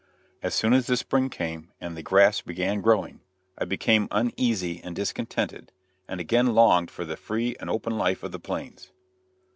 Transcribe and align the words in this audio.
As 0.41 0.55
soon 0.55 0.73
as 0.73 0.87
the 0.87 0.97
spring 0.97 1.29
came 1.29 1.73
and 1.79 1.95
the 1.95 2.01
grass 2.01 2.41
began 2.41 2.81
growing, 2.81 3.21
I 3.55 3.65
became 3.65 4.07
uneasy 4.09 4.81
and 4.83 4.95
discontented, 4.95 5.71
and 6.07 6.19
again 6.19 6.55
longed 6.55 6.89
for 6.89 7.05
the 7.05 7.15
free 7.15 7.55
and 7.59 7.69
open 7.69 7.95
life 7.99 8.23
of 8.23 8.31
the 8.31 8.39
plains. 8.39 8.89